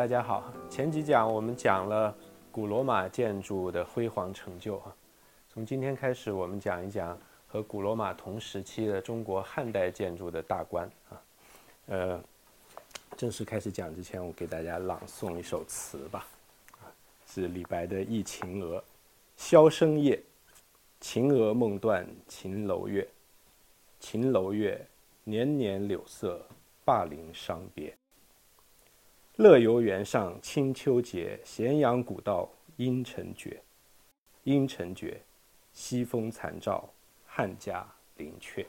[0.00, 0.50] 大家好。
[0.70, 2.16] 前几讲我们讲了
[2.50, 4.96] 古罗马建筑的辉煌成就啊，
[5.52, 11.20] 从今天开始，我们讲一讲和古罗马同时期的中国汉代建筑的大观啊。
[11.88, 12.20] 呃，
[13.14, 16.26] 正式开始讲之前，我给大家朗诵一首词吧，
[17.26, 18.78] 是李白的《忆秦娥》：
[19.36, 20.18] 箫声夜，
[20.98, 23.06] 秦娥梦断秦楼月，
[24.00, 24.82] 秦楼月，
[25.24, 26.40] 年年柳色，
[26.86, 27.94] 灞陵伤别。
[29.40, 33.58] 乐游原上清秋节，咸阳古道阴沉绝。
[34.44, 35.18] 阴沉绝，
[35.72, 36.86] 西风残照，
[37.24, 37.82] 汉家
[38.18, 38.66] 陵阙。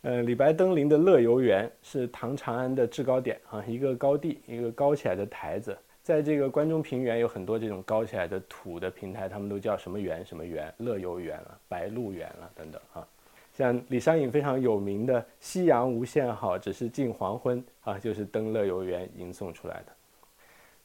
[0.00, 5.76] 呃，李白登临的乐游原是唐长安的制高点啊，一个高地，一个高起来的台子。
[6.02, 10.24] 在这个关中平原有很多这种高起来的土的平台，他们都叫什么园？
[10.24, 10.72] 什么园？
[10.78, 13.06] 乐游原了，白鹿原了，等等啊。
[13.56, 19.92] 像李商隐非常有名的“夕阳无限好，只是近黄昏”啊，就是登乐游原吟诵出来的。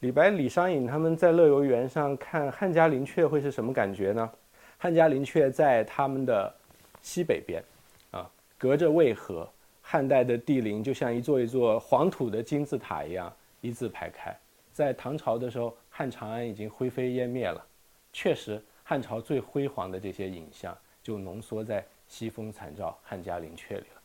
[0.02, 4.30] 李白、李商隐他们在乐游原上看汉家林阙会是什么感觉呢？
[4.78, 6.54] 汉家林阙在他们的
[7.02, 7.64] 西北边，
[8.12, 9.50] 啊，隔着渭河，
[9.82, 14.38] 汉代的帝陵就像一座一座黄土的金字塔一样一字排开。
[14.72, 17.66] 在唐朝的时候，汉长安已经灰飞烟灭了，
[18.14, 21.84] 确实汉朝最辉煌的这些影像就浓缩在。
[22.08, 24.02] 西风残照，汉家陵阙里了。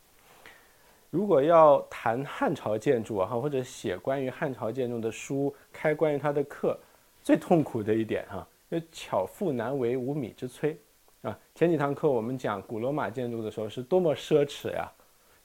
[1.09, 6.77] 如果要谈汉朝建筑啊，或者写关于汉朝建筑的书，开关于它的课，
[7.21, 10.75] 最痛苦的一点哈，就巧妇难为无米之炊
[11.21, 11.37] 啊。
[11.53, 14.91] 前几堂课我们讲古罗马建筑的时候，是多么奢侈呀！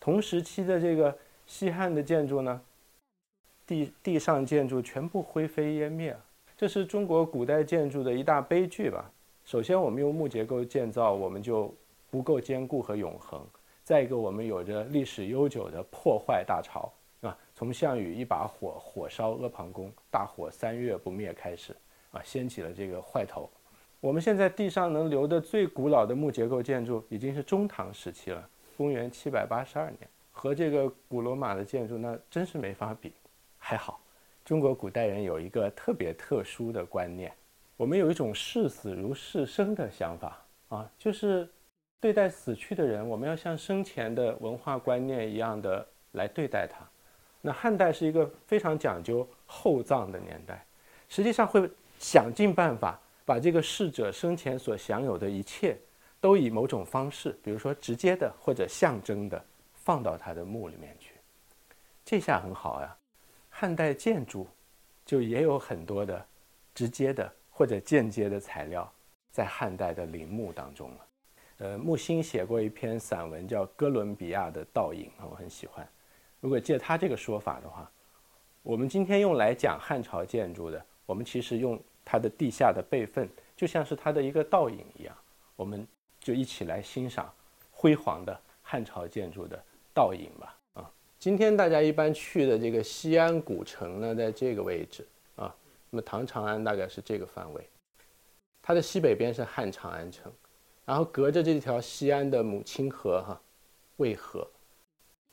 [0.01, 1.15] 同时期的这个
[1.47, 2.61] 西汉的建筑呢，
[3.67, 6.17] 地地上建筑全部灰飞烟灭，
[6.57, 9.11] 这是中国古代建筑的一大悲剧吧。
[9.45, 11.75] 首先，我们用木结构建造，我们就
[12.11, 13.45] 不够坚固和永恒。
[13.85, 16.93] 再一个，我们有着历史悠久的破坏大潮
[17.23, 21.75] 啊，从项羽一把火火烧阿房宫，大火三月不灭开始
[22.11, 23.49] 啊，掀起了这个坏头。
[23.99, 33.15] 我们现在地上能留的最古老的木结构建筑，已经是中唐时期了，公元七百八十二年，和这个古罗马的建筑那真是没法比。
[33.57, 33.99] 还好，
[34.45, 37.33] 中国古代人有一个特别特殊的观念，
[37.79, 41.49] 我们有一种视死如视生的想法啊，就是。
[42.01, 46.87] 对待死去的人，我们要像生前的文化观念一样的来对待他。
[47.41, 50.65] 那汉代是一个非常讲究厚葬的年代，
[51.09, 55.77] 实际上会想尽办法把这个逝者生前所享有的一切，
[56.21, 59.45] 都以某种方式，比如说直接的或者象征的，
[59.75, 61.15] 放到他的墓里面去。
[62.05, 62.97] 这下很好呀，
[63.49, 64.47] 汉代建筑
[65.05, 66.25] 就也有很多的
[66.75, 68.91] 直接的或者间接的材料
[69.31, 71.08] 在汉代的陵墓当中了。
[71.59, 75.87] 呃，木心写过一篇散文叫《哥伦比亚的倒影》啊，我很喜欢。
[76.41, 77.91] 如果借他这个说法的话，
[78.63, 85.17] 我们今天用来讲汉朝建筑的，我们其实用它的地下的备份，就像是它的一个倒影一样，
[85.57, 85.85] 我们
[86.21, 87.29] 就一起来欣赏
[87.73, 89.61] 辉煌的汉朝建筑的
[89.93, 90.57] 倒影吧。
[90.75, 95.05] 啊，今天大家一般去的这个西安古城呢，在这个位置
[95.35, 95.53] 啊，
[95.91, 97.69] 那么唐长安大概是这个范围，
[98.63, 100.33] 它的西北边是汉长安城。
[100.89, 103.39] 然后隔着这条西安的母亲河哈，
[103.99, 104.49] 渭河，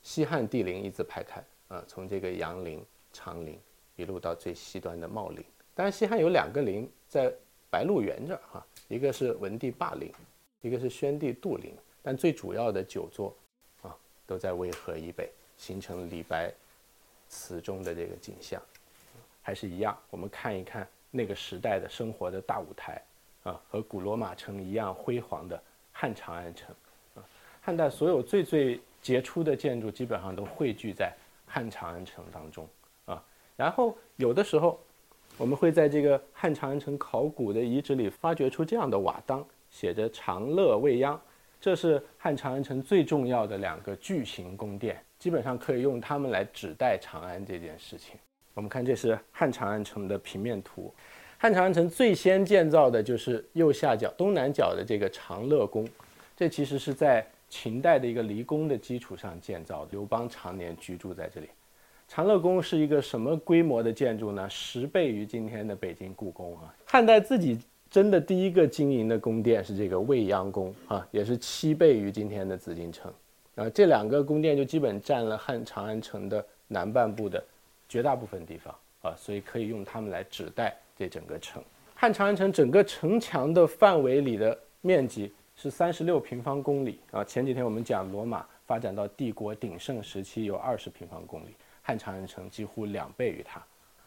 [0.03, 3.57] 西汉帝陵一字排开啊，从这个杨陵、长陵
[3.95, 5.41] 一路到最西端的茂陵。
[5.73, 7.33] 当然，西汉有两个陵在
[7.69, 10.11] 白鹿原这儿哈，一个是文帝霸陵，
[10.59, 11.73] 一个是宣帝杜陵。
[12.03, 13.33] 但最主要的九座
[13.81, 13.95] 啊，
[14.27, 16.53] 都在渭河以北，形成李白
[17.29, 18.61] 词中的这个景象。
[19.41, 23.01] 还是一样，我们看一看那个时代的生活的大舞台。
[23.45, 25.61] 啊，和古罗马城一样辉煌的
[25.91, 26.75] 汉长安城，
[27.15, 27.21] 啊，
[27.61, 31.13] 汉代所有最最杰出的建筑基本上都汇聚在
[31.45, 32.67] 汉长安城当中，
[33.05, 33.23] 啊，
[33.55, 34.79] 然后有的时候
[35.37, 41.19] 我们会在这个汉长安城考古的遗址里发掘出这样的瓦当，写着“长乐未央”，
[41.61, 48.17] 这是汉长安城最重要的两个巨型宫殿，基本上可以用它们来指代长安这件事情。
[48.55, 50.91] 我们看，这是汉长安城的平面图。
[51.37, 55.87] 汉长安城最先建造的就是右下角东南角的这个长乐宫，
[56.35, 59.91] 这其实是在秦代的一个离宫的基础上建造的。
[59.91, 61.47] 刘邦常年居住在这里。
[62.07, 64.49] 长乐宫是一个什么规模的建筑呢？
[64.49, 66.73] 十倍于今天的北京故宫啊！
[66.85, 67.59] 汉代自己
[67.89, 73.11] 真的第一个经营的宫殿是这个未央宫啊，也是七倍于今天的紫禁城。
[73.55, 77.43] 啊，这两个宫殿就基本占了汉长安城的南半部的
[77.89, 80.77] 绝大部分地方啊，所以可以用它们来指代。
[80.95, 81.61] 这整个城，
[81.93, 87.23] 汉长安城整个城墙的范围里的面积是三十六平方公里啊。
[87.23, 93.61] 前几天我们讲罗马发展到帝国鼎盛时期有二十平方公里，汉长安城几乎两倍于它。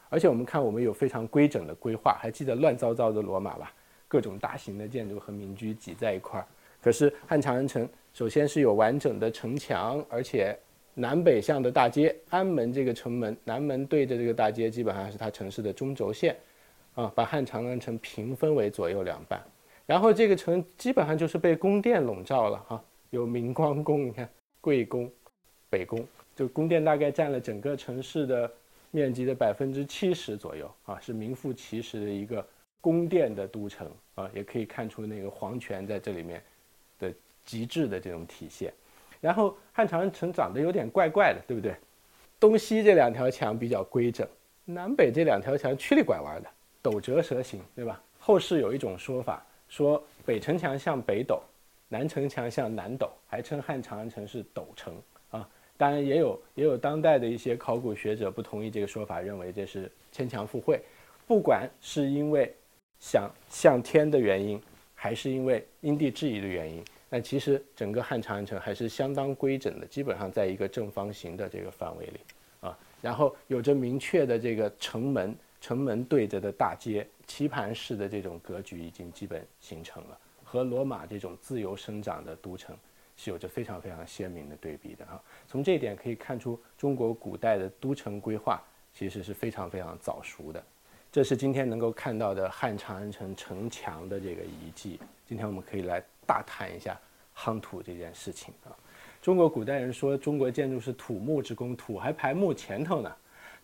[0.09, 3.71] 而且我们看，我们有非常规整的规划，还记得乱糟糟的罗马吧？
[4.09, 6.47] 各种大型的建筑和民居挤在一块儿。
[6.81, 10.59] 可是汉长安城首先是有完整的城墙，而且
[10.95, 16.35] 南北向的大街，安门这个城门，南门对着这个大街，基本上是它城市的中轴线，
[17.03, 19.41] 啊，把汉长安城平分为左右两半。
[19.87, 24.29] 然后这个城基本上就是被宫殿笼罩了，哈，有明光宫，你看
[24.61, 25.11] 贵宫、
[25.71, 26.05] 北宫，
[26.35, 28.51] 就宫殿大概占了整个城市的。
[28.91, 32.43] 面积的百分之七十左右啊，是名副其实的一个
[32.81, 36.43] 宫殿的都城啊，也可以看出那个皇权在这里面
[36.99, 37.13] 的
[37.45, 38.73] 极致的这种体现。
[39.21, 41.77] 然后汉长安城长得有点怪怪的，对不对？
[42.41, 44.27] 东西这两条墙比较规整，
[44.65, 46.49] 南北这两条墙曲里拐弯的，
[46.83, 48.03] 斗折蛇形，对吧？
[48.19, 51.41] 后世有一种说法，说北城墙向北斗，
[51.89, 54.95] 南城墙向南斗，还称汉长安城是斗城
[55.31, 55.49] 啊。
[55.77, 60.81] 当然也有也有当代的一些考古学者不同意这个说法，认为这是牵强附会。
[61.27, 62.53] 不管是因为
[62.99, 64.61] 想向天的原因，
[64.95, 72.21] 还是因为因地制宜的原因，那其实整个汉长安城还是相当规整的，基本上在一个正方形的这个范围里
[72.61, 72.77] 啊。
[73.01, 82.77] 然后有着明确的这个城门，城门对着的大街，棋盘式的这种格局已经基本形成了，和罗马这种自由生长的都城。
[83.21, 85.21] 是有着非常非常鲜明的对比的啊！
[85.49, 88.63] 从这一点可以看出，中国古代的都城规划
[88.95, 90.65] 其实是非常非常早熟的。
[91.11, 95.01] 这是今天能够看到的汉长安城城墙的这个遗迹。
[95.27, 96.97] 今天我们可以来大谈一下
[97.37, 98.71] 夯土这件事情啊！
[99.21, 103.13] 中国古代人说中国建筑是土木之工，土还排木前头呢。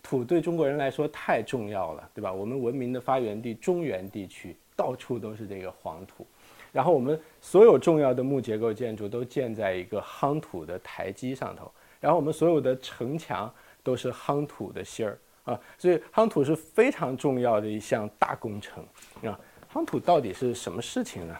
[0.07, 2.31] 土对中国人来说太重要了，对吧？
[2.31, 6.25] 我们文明的发源地中原地区到处都是这个黄土。
[6.71, 18.85] 然后我们所有重要的木结构建筑都建在一个夯土的台基上头，然后我们所有的城墙都是夯土的芯儿啊，所以夯土是非常重要的一项大工程
[19.23, 19.39] 啊。
[19.73, 21.33] 夯土到底是什么事情呢？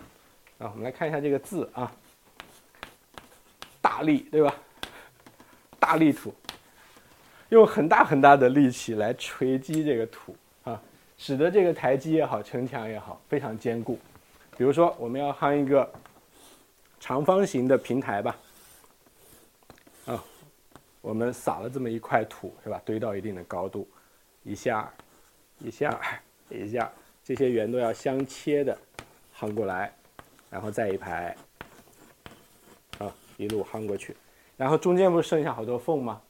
[0.58, 1.92] 啊，我们来看一下这个字啊，
[3.82, 4.56] 大力对吧？
[5.78, 6.34] 大力土，
[7.50, 10.82] 用很大很大的力气来锤击这个土啊，
[11.18, 14.00] 使得这个台基也好，城墙也好，非常坚固。
[14.58, 15.90] 比如说，我们要夯一个
[17.00, 18.38] 长方形的平台吧，
[20.06, 20.24] 啊，
[21.02, 22.82] 我们撒了这么一块土，是吧？
[22.84, 23.88] 堆到一定的高度，
[24.44, 24.92] 一下，
[25.60, 26.00] 一下，
[26.50, 26.92] 一下，
[27.24, 28.76] 这些圆都要相切的
[29.38, 29.94] 夯过来，
[30.50, 31.36] 然后再一排，
[32.98, 34.16] 啊，一路夯过去，
[34.58, 36.22] 然后中间不是剩下好多缝吗？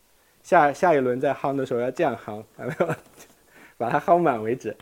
[0.45, 2.95] 下下一轮再夯的时候要这样夯，看到没有？
[3.77, 4.77] 把它夯满为止，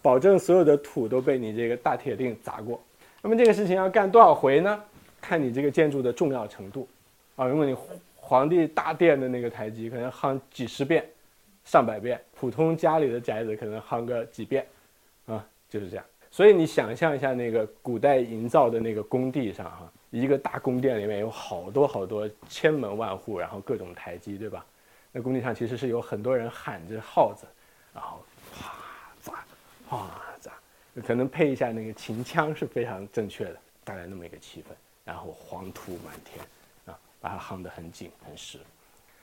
[0.00, 2.80] 保证所有的土都被你这个大铁锭砸过。
[3.20, 4.80] 那么这个事情要干多少回呢？
[5.20, 6.88] 看你这个建筑的重要程度，
[7.34, 7.76] 啊，如果你
[8.14, 11.04] 皇帝大殿的那个台基可能夯几十遍、
[11.64, 14.64] 上百遍，普通家里的宅子可能夯个几遍，
[15.26, 16.04] 啊，就是这样。
[16.30, 24.64] 所以你想象一下那个古代营造的那个工地上，哈，一个大宫殿里面有好多好多千门万户，然后各种台基，对吧？
[25.12, 27.46] 那工地上其实是有很多人喊着号子，
[27.94, 28.74] 然后哗
[29.20, 29.44] 砸，
[29.88, 30.10] 哗。
[31.06, 34.74] 可能配一下那个秦腔是非常正确的，带来那么一个气氛，
[35.04, 36.44] 然后黄土满天，
[36.86, 38.58] 啊，把它夯得很紧很实，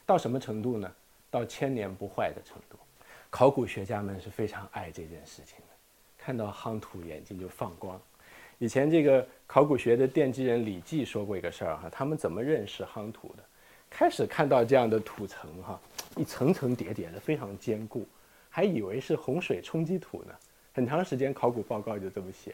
[0.05, 0.89] 到什么程度呢？
[1.29, 2.77] 到千年不坏的程度。
[3.29, 5.73] 考古学家们是非常爱这件事情的，
[6.17, 7.99] 看到夯土眼睛就放光。
[8.57, 13.43] 以前这个考古学的奠基人李济说过一个事儿哈，他们怎么认识夯土的？
[13.97, 15.79] 开始看到这样的土层哈，
[16.17, 18.05] 一层层叠叠的，非常坚固，
[18.49, 20.33] 还以为是洪水冲击土呢。
[20.73, 22.53] 很长时间，考古报告就这么写，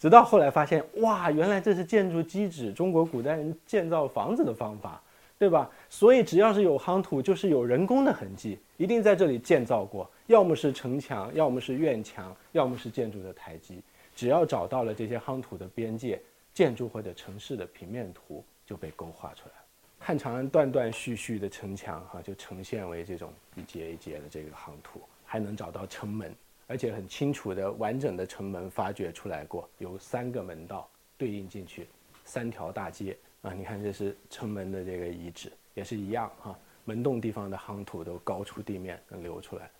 [0.00, 5.00] 直到后来发现，哇，原来这是建筑基址，中国古代人建造房子的方法，
[5.38, 5.70] 对吧？
[5.88, 13.80] 所以只要是有夯土，就是有人工的痕迹，一定在这里建造过，要么是城墙，要么是院墙，要么是建筑的台基。
[14.16, 16.20] 只要找到了这些夯土的边界，
[16.52, 19.63] 建筑或者城市的平面图就被勾画出来了。
[20.06, 26.30] 汉长安断断续续的城墙，哈，就呈现为这种一节一节的这个夯土，还能找到城门。
[26.66, 31.88] 而且很清楚的完整的城门发掘出来过，有三个门道对应进去，
[32.22, 33.54] 三条大街啊！
[33.54, 36.54] 你看这是城门的这个遗址，也是一样哈。
[36.84, 39.70] 门洞地方的夯土都高出地面能流出来，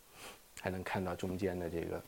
[0.58, 2.02] 还能看到中间的这个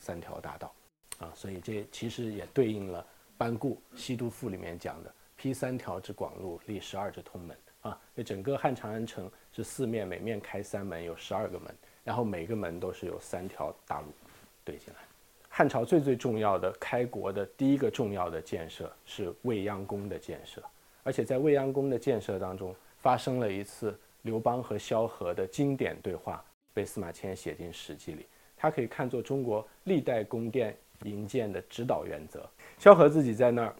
[0.00, 0.74] 三条大道
[1.18, 1.30] 啊！
[1.32, 3.06] 所以这其实也对应了
[3.38, 8.00] 班固《西都赋》里面讲的“披三条之广路，立十二之通门”啊！
[8.14, 11.74] 这整个汉长安城是四面每面开三门，有十二个门。
[12.04, 14.06] 然后每个门都是有三条大路
[14.62, 15.00] 对进来。
[15.48, 20.62] 汉朝最最重要的开国的第一个重要的建设是未央宫的建设，
[21.02, 32.48] 而且在未央宫的建设当中发生了一次刘邦和萧何的经典对话被司马迁写进《史记》里，它可以看作中国历代宫殿营建的指导原则。
[32.78, 33.74] 萧何自己在那儿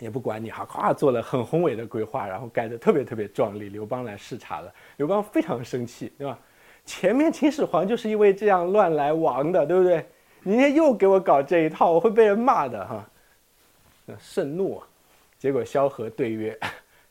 [0.00, 3.68] 也不管你哈，咵做了很宏伟的规划，然后盖得特别特别壮丽。
[3.68, 6.36] 刘邦来视察了，刘邦非常生气，对吧？
[6.84, 10.04] 前面秦始皇就是因为这样乱来亡的，对不对？
[10.42, 13.08] 你今天又给我搞这一套，我会被人骂的哈。
[14.18, 14.88] 盛怒啊！
[15.38, 16.58] 结果萧何对曰。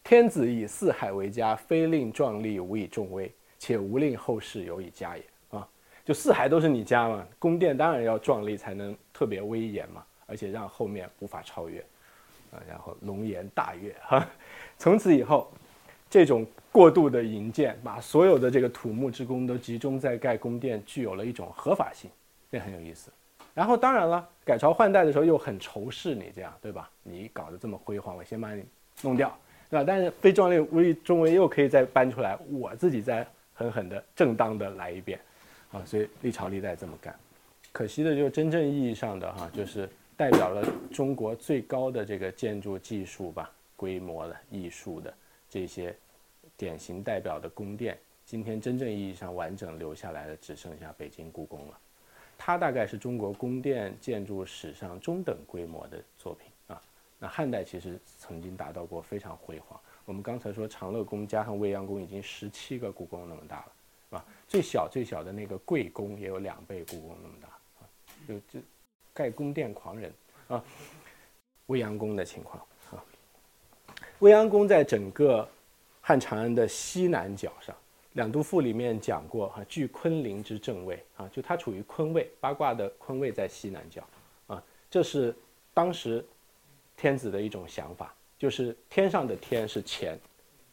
[0.04, 5.68] 天子以四海为家，非令壮丽，无以重威，且无令后世有以加也啊！
[6.04, 11.86] 就四海都是你家嘛，宫殿当然要壮丽，才能特别威严嘛，而且让后面无法超越
[12.52, 12.62] 啊。
[12.68, 14.28] 然后龙颜大悦哈，
[14.78, 15.52] 从此以后，
[16.10, 22.10] 这种过度的营建，把所有的这个土木之功都集中在盖宫殿，具有了一种合法性，
[22.52, 23.12] 这很有意思。
[23.54, 26.90] 然后当然了，改朝换代的时候又很仇视你这样，对吧？
[27.04, 28.64] 你搞得这么辉煌，我先把你
[29.02, 29.36] 弄掉。
[29.72, 29.84] 对吧？
[29.86, 35.20] 但是非壮烈无以终为又可以再搬出来，我自己再狠狠的、正当的来一遍，
[35.72, 37.14] 啊，所以历朝历代这么干。
[37.72, 39.88] 可惜的就是真正意义上的哈，就是
[40.20, 45.14] 代表了中国最高的这个建筑技术吧、规模的艺术的
[45.50, 45.96] 这些
[46.58, 51.80] 典型代表的宫殿，今天真正意义上完整留下来的只剩下北京故宫了。
[52.38, 56.82] 它大概是中国宫殿建筑史上中等规模的作品啊。
[57.18, 59.80] 那汉代其实曾经达到过非常辉煌。
[60.04, 63.66] 我们刚才说长乐宫加上未央宫已经十七个故宫那么大
[64.10, 64.26] 了，啊？
[64.50, 67.48] 最小最小的那个贵宫也有两倍故宫那么大
[67.80, 67.88] 啊！
[68.28, 68.60] 就就
[69.20, 70.14] 盖宫殿狂人
[70.48, 70.64] 啊！
[71.66, 73.04] 未央宫的情况啊，
[74.20, 75.46] 未央宫在整个
[76.00, 77.76] 汉长安的西南角上，
[78.14, 84.02] 《两都赋》里面讲过哈，居坤陵之正位啊，就它处于坤位，八卦的坤位在西南角
[84.48, 85.36] 啊，这是
[85.74, 86.26] 当时。
[87.02, 90.20] 天子的一种想法，就是天上的天是乾，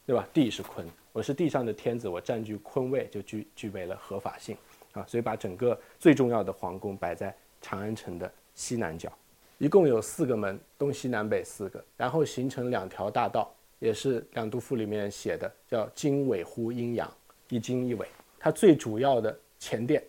[0.05, 0.27] 对吧？
[0.33, 4.57] 地是坤，我是地上的天子，我占据坤位就具具备了合法性
[4.91, 7.33] 啊，所以把整个最重要的皇宫摆在
[7.67, 9.11] 长安城的西南角，
[9.57, 17.13] 一共有四个门，东西南北四个，然后形成两条大道，也是《两都赋》里面写的，叫经纬乎阴阳，
[17.49, 18.07] 一经一纬。
[18.39, 20.01] 它最主要的前殿，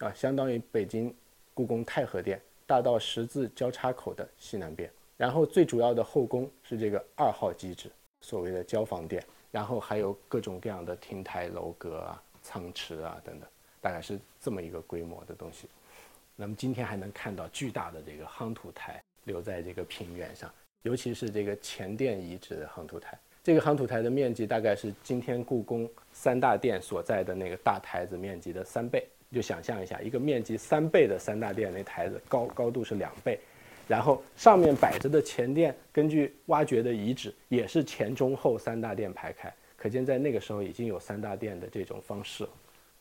[0.00, 1.14] 啊，相当于北京
[1.54, 4.90] 故宫太和殿大道十字交叉口的西南边。
[5.16, 7.88] 然后最主要的后宫是这个二号机制，
[8.20, 13.48] 所谓的交房殿，然后还有各种各样的亭台楼阁啊、仓池啊等等，
[13.80, 15.68] 大概是这么一个规模的东西。
[16.40, 33.38] 那么今天还能看到巨大的这个夯土台留在这个平原上，尤其是这个前殿遗址的夯土台，这个夯土台的面积大概是今天故宫三大殿所在的那个大台子面积的三倍，就想象一下，一个面积三倍的三大殿那台子高高度是两倍。
[33.86, 42.48] 然后上面摆着的前殿，根据挖掘的遗址，也是前中后三大殿排开，可见在那个时候已经有三大殿的这种方式。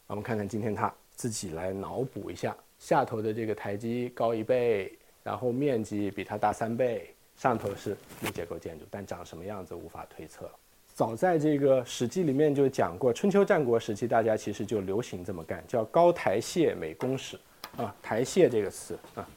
[0.08, 10.50] 我们看看今天他自己来脑补一下，下头的这个台基高一倍，然后面积比它大三倍，上头是木结构建筑，但长什么样子无法推测。
[10.96, 17.40] 早在这个《史记》里面就讲过，春秋战国时期大家其实就流行这么干，叫高台榭美宫室，
[17.78, 19.28] 啊，台榭这个词啊。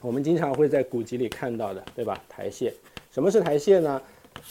[0.00, 2.22] 我们经常会在古籍里看到的，对吧？
[2.28, 2.72] 台榭，
[3.10, 4.00] 什么是台榭呢？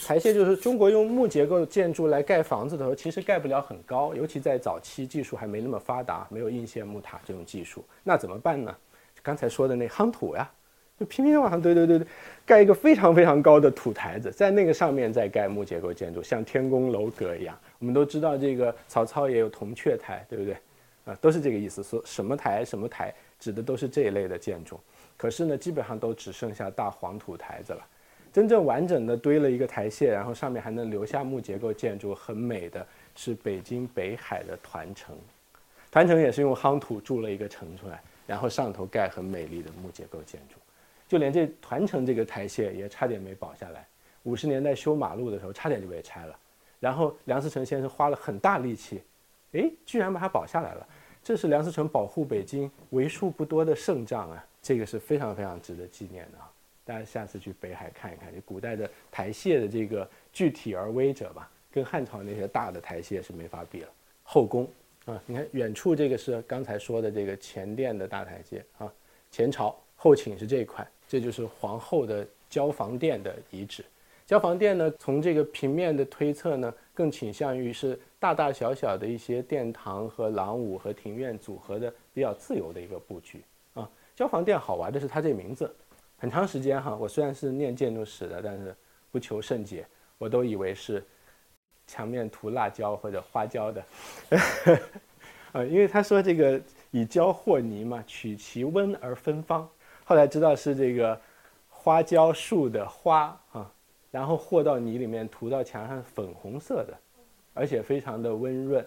[0.06, 8.75] 台榭就是中国用木结构建筑来盖房子的时候，其实盖不了很高，尤其在早期技术还没那么发达，没有硬线木塔这种技术，那怎么办呢？
[9.24, 10.48] 刚才说的那夯土呀，
[11.00, 12.08] 就拼命往上堆堆堆堆，
[12.46, 17.58] 盖一个非常非常高的土台子，在那个上面再盖木结构建筑，像天宫楼阁一样。
[17.80, 20.56] 我们都知道这个曹操也有铜雀台，对不对？
[21.06, 24.80] 啊，都是这个意思，说什么台什么台，指的都是这一类的建筑。
[25.18, 27.86] 可是呢，基本上都只剩下大黄土台子了。
[28.36, 35.15] 真正完整的堆了一个台榭，然后上面还能留下木结构建筑，很美的是北京北海的团城。
[35.89, 40.58] 团城也是用夯土筑了一个城出来，然后上头盖很美丽的木结构建筑。
[41.08, 43.88] 就连这团城这个台榭也差点没保下来。
[44.24, 46.38] 五十年代修马路的时候，差点就被拆了。
[46.82, 49.01] 然后梁思成先生花了很大力气，
[49.54, 50.86] 哎，居然把它保下来了。
[51.24, 54.46] 这是梁思成保护北京为数不多的胜仗啊！
[54.62, 56.51] 这个是非常非常值得纪念的啊！
[56.86, 63.89] 大家下次去北海看一看，就古代的台榭的这个具体而微者吧，跟汉朝那些大的台榭是没法比了。
[64.24, 64.68] 后宫
[65.06, 68.92] 啊，你看远处这个是刚才说的这个前殿的大台阶啊，
[69.32, 73.84] 前朝后寝是这一块，这就是皇后的交房殿的遗址。
[74.25, 83.44] 交房殿呢，从这个平面的推测呢，更倾向于是大大小小的一些殿堂和廊庑和庭院组合的比较自由的一个布局
[83.75, 83.89] 啊。
[84.15, 85.72] 交房殿好玩的是它这名字，
[86.18, 88.76] 很长时间哈，我虽然是念建筑史的，但是
[89.12, 89.86] 不求甚解，
[90.18, 91.04] 我都以为是
[91.86, 93.86] 墙面涂辣椒或者花椒的，
[95.54, 96.60] 呃，因为他说这个
[96.92, 99.68] 以胶和泥嘛，取其温而芬芳。
[100.04, 101.20] 后来知道是这个
[101.70, 103.72] 花椒树的花啊，
[104.12, 106.98] 然后和到泥里面涂到墙上粉红色的，
[107.54, 108.86] 而且非常的温润。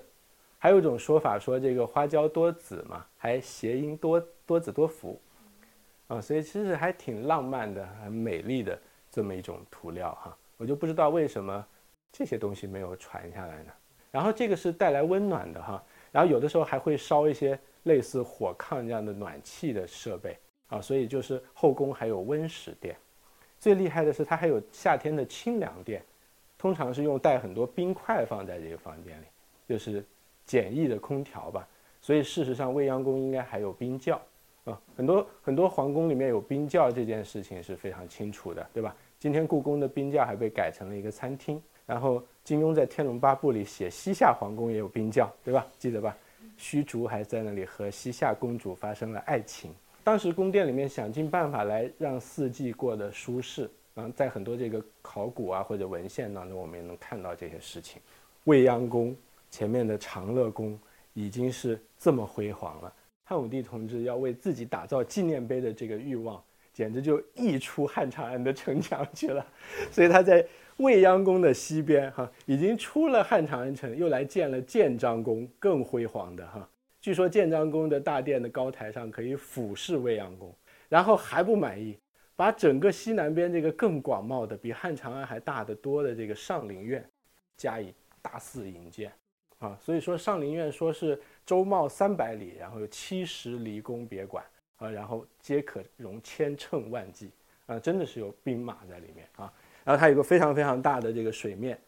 [0.58, 5.20] 还有一种说法说这个花椒多子嘛，还谐音多多子多福，
[6.08, 8.78] 啊，所以其实还挺浪漫的、很美丽的
[9.10, 10.36] 这么一种涂料哈。
[10.56, 11.64] 我就不知道为什么。
[12.10, 13.72] 这些东西没有传下来呢，
[14.10, 20.34] 然后这个是带来温暖的哈，然后有的时候还会烧一些类似火炕这样的暖气的设备
[20.68, 22.96] 啊，所以就是后宫还有温室电，
[23.60, 26.02] 最厉害的是它还有夏天的清凉电，
[26.56, 29.26] 通常是用带很多冰块放在这个房间里，
[29.68, 30.02] 就是
[30.46, 31.68] 简易的空调吧，
[32.00, 34.18] 所以事实上未央宫应该还有冰窖
[34.70, 38.94] 啊，很多很多皇宫里面有冰窖这件事情是非常清楚的，对吧？
[39.18, 41.60] 今天故宫的冰窖还被改成了一个餐厅。
[41.86, 45.66] 然后金庸在《天龙八部》里写西夏皇宫也有冰窖，对吧？
[45.78, 46.14] 记得吧？
[46.58, 49.74] 虚竹还在那里和西夏公主发生了爱情。
[50.04, 53.70] 当时宫殿里面想尽办法来让四季过得舒适。
[53.94, 58.00] 嗯，在很多这个考古啊或者文献当中，我们也能看到这些事情。
[58.44, 59.16] 未央宫
[59.50, 60.78] 前面的长乐宫
[61.14, 62.92] 已经是这么辉煌了，
[63.28, 66.42] 汉武帝同志要为自己打造纪念碑的这个欲望，
[66.72, 69.46] 简直就溢出汉长安的城墙去了。
[69.92, 70.44] 所以他在。
[70.78, 76.70] 未央宫的西边，哈，已经出了汉长安城，又来建了建章宫，更辉煌的哈。
[77.00, 80.54] 据说建章宫的大殿的高台上可以俯视未央宫，
[80.88, 81.98] 然后还不满意，
[82.36, 87.04] 把整个西南边这个更广袤的、比汉长安还大得多的这个上林苑，
[87.56, 87.92] 加以
[88.22, 89.12] 大肆营建，
[89.58, 94.44] 啊，所以说上林苑说是周茂三百里，然后有七十离宫别馆，
[94.76, 97.30] 啊，然后皆可容千乘万计，
[97.66, 99.52] 啊，真的是有兵马在里面啊。
[99.84, 101.78] 然后它有个非常非常大的这个水面，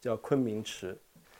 [0.00, 0.96] 叫昆明池，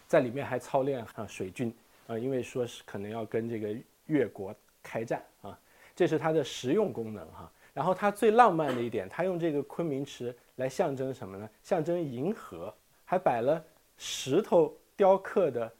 [0.09, 1.73] 在里面还操练啊水军
[2.07, 5.57] 啊，因为说是可能要跟这个越国开战啊，
[5.95, 7.53] 这是它的实用功能哈。
[7.73, 11.49] 然后它最浪漫的一点，它用这个昆明池来象征什么呢？
[11.63, 13.65] 象征银河，还摆了
[13.97, 15.73] 石头雕刻的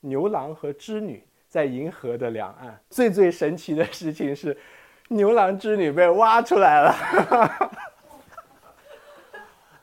[0.00, 2.76] 牛郎和织女在银河的两岸。
[2.90, 4.58] 最最神奇的事情是，
[5.06, 7.70] 牛郎织女被挖出来了。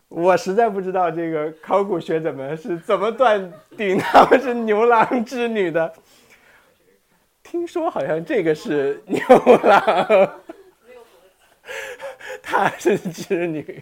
[0.09, 5.93] 我实在不知道这个考古学者们是怎么断定他们是牛郎织女的。
[7.41, 9.21] 听说好像这个是牛
[9.63, 10.41] 郎，
[12.43, 13.81] 他是织女，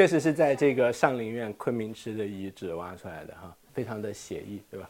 [0.00, 4.88] 确实是在这个上林苑昆明池的遗址挖出来的哈，非常的写意，对吧？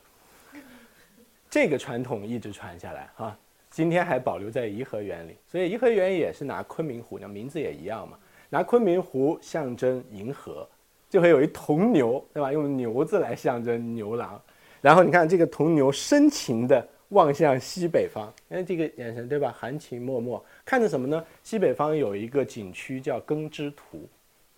[1.51, 3.37] 这个传统一直传下来哈，
[3.71, 8.17] 今天还保留在颐和园里，所以颐和园也是拿昆明湖，那名字也一样嘛。
[8.49, 10.65] 拿昆明湖象征银河，
[11.09, 12.53] 就会有一铜牛，对吧？
[12.53, 14.41] 用牛字来象征牛郎。
[14.81, 19.51] 然后你看这个铜牛深情地望向西北方，哎，这个眼神，对吧？
[19.51, 21.25] 含情脉脉，看着什么呢？
[21.43, 24.09] 西北方有一个景区叫耕织图。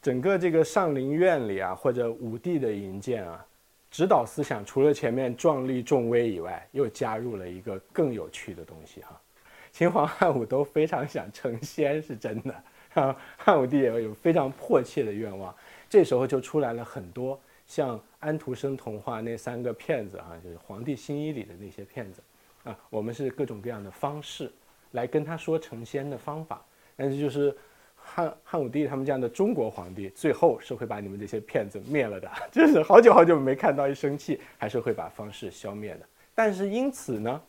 [0.03, 3.47] 整个这个上林苑里啊，或者武帝的营建啊，
[3.89, 9.19] 指导思想除了前面壮丽重威以外，又加入了一个更有趣的东西哈。
[9.71, 12.65] 秦皇汉武都非常想成仙，是真的。
[12.95, 15.55] 啊，汉武帝也有非常迫切的愿望，
[15.89, 22.21] 这时候就出来了很多像安徒生童话那三个骗子啊，就是《皇帝新衣》里的那些骗子，
[22.65, 24.53] 啊，我们是各种各样的方式
[24.91, 26.63] 来跟他说成仙的方法，
[26.97, 27.57] 但是就是
[28.03, 36.07] 汉汉武帝他们这样的中国皇帝，最后是会把你们这些骗子灭了的， 就是好久好久没看到一生气，还是会把方式消灭的。
[36.35, 37.41] 但是因此呢，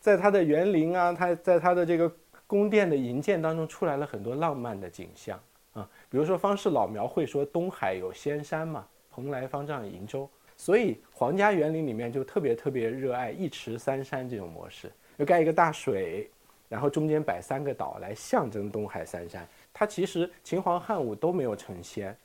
[0.00, 2.10] 在他的园林啊，他在他的这个。
[2.44, 5.40] 宫殿的营建当中出来了很多浪漫的景象
[5.72, 16.30] 啊，比如说方士老描绘说东海有仙山嘛，蓬莱方丈瀛洲，所以皇家园林里面就特别特别热爱一池三山这种模式，要盖一个大水，
[16.68, 19.48] 然后中间摆三个岛来象征东海三山。
[19.74, 22.16] 它其实秦皇汉武都没有成仙，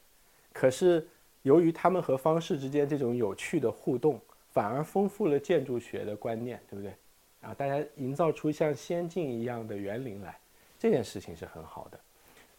[0.52, 1.08] 可是
[1.44, 4.20] 由于他们和方士之间这种有趣的互动，
[4.52, 6.94] 反而丰富了建筑学的观念，对不对？
[7.42, 10.38] 啊，大家营造出像仙境一样的园林来，
[10.78, 12.00] 这件事情是很好的。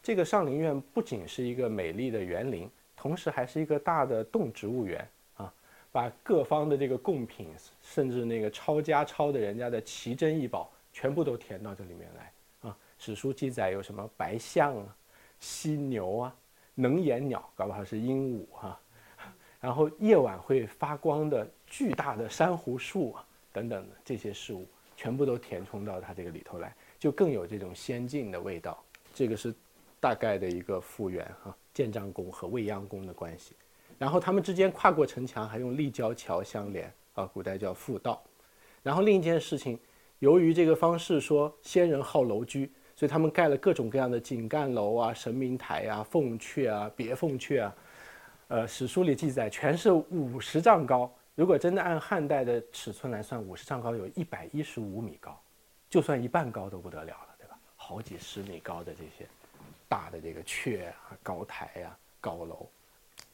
[0.03, 5.53] 这个上林苑不仅是一个美丽的园林，同时还是一个大的动植物园啊，
[5.93, 7.49] 把各方的这个贡品，
[7.83, 12.33] 甚至那个抄家抄的人家的奇珍异宝，全部都填到这里面来。
[12.99, 14.97] 史书记载有什么白象啊、
[15.41, 16.37] 犀牛啊、
[16.75, 18.81] 能言鸟，搞不好是鹦鹉哈，
[19.61, 23.25] 然后夜晚会发光的巨大的珊瑚树啊。
[23.51, 28.81] 等等的这些事物，全部都填充到它这个里头来，就更有这种先进的味道。
[29.13, 29.53] 这个是
[29.99, 33.57] 大概的一个复原哈，建章宫和未央宫的关系。
[33.99, 38.23] 然后他们之间跨过城墙，还用立交桥相连啊，古代叫复道。
[38.83, 39.77] 然后另一件事情，
[40.21, 47.77] 由于这个方士说先人好楼居，所以他们盖了各种各样的井干楼啊、神明台啊、凤阙啊、别凤阙啊。
[48.49, 51.09] 呃，史书里记载全是五十丈高。
[51.37, 55.41] 如果真的按汉代的尺寸来算，五十丈高有一百一十五米高，
[55.89, 57.57] 就算一半高都不得了了，对吧？
[57.77, 59.31] 好几十米高的这些
[59.89, 62.67] 大的这个阙啊、高台啊、高楼。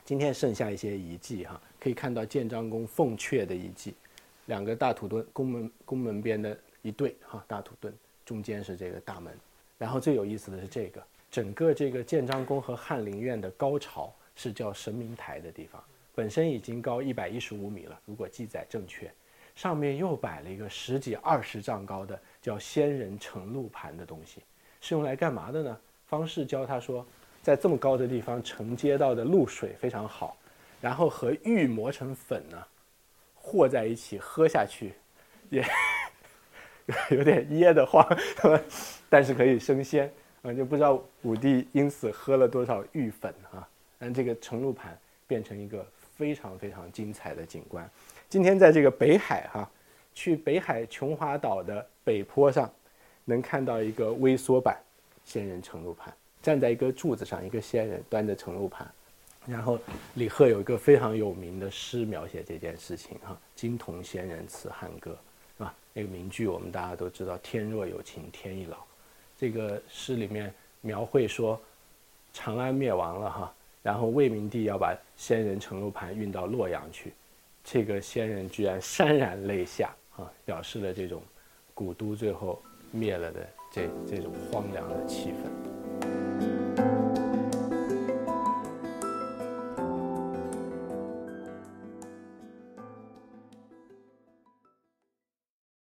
[0.05, 3.95] 今天剩下一些遗迹哈，可以看到建章宫凤阙的遗迹，
[4.45, 7.95] 两个大土墩，宫门宫门边的一对哈大土墩，
[8.27, 9.35] 中间是这个大门。
[9.79, 15.83] 然后最有意思的是这个，整个这个建章宫和翰林院的高潮是叫神明台的地方，
[16.15, 19.11] 本身已经高一百一十五米了，如果记载正确，
[19.55, 24.43] 上面又摆了一个十几二十丈高的叫仙人承露盘的东西，
[24.81, 25.79] 是用来干嘛的呢？
[26.07, 27.07] 方士教他说。
[27.45, 30.35] 在这么高的地方承接到的露水非常好，
[30.81, 32.67] 然后和玉磨成粉呢，
[33.35, 34.95] 和在一起喝下去，
[35.51, 35.63] 也
[37.11, 38.07] 有点噎得慌，
[39.09, 40.11] 但是可以升仙
[40.43, 40.53] 啊！
[40.53, 43.67] 就不知道武帝因此喝了多少玉粉啊！
[43.99, 47.89] 让这个承露盘变成一个非常非常精彩的景观。
[48.29, 49.71] 今天在这个北海哈，
[50.15, 52.71] 去北海琼华岛的北坡上，
[53.25, 54.77] 能看到一个微缩版
[55.25, 56.13] 仙人承露盘。
[56.43, 58.87] 站在一个柱子上，一个仙人端着承露盘，
[59.47, 59.79] 然后
[60.13, 65.17] 李贺有一个非常有名的诗描写这件事情哈，“金铜仙人辞汉歌”，
[65.95, 68.77] 那个名句我们大家都知道，“天若有情天亦老”。
[69.39, 71.59] 这个诗里面描绘说，
[72.33, 77.13] 长安灭亡了哈，然后魏明帝要把仙人承露盘运到洛阳去，
[77.63, 81.23] 这个仙人居然潸然泪下啊，表示了这种
[81.73, 85.74] 古都最后灭了的这这种荒凉的气氛。